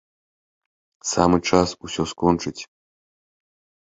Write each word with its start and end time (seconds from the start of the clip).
Самы 1.09 1.37
час 1.49 1.69
усё 1.87 2.03
скончыць. 2.13 2.61